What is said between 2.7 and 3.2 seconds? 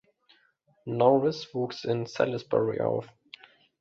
auf.